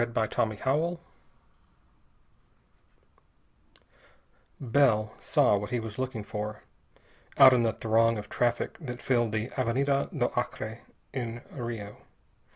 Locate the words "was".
5.79-5.99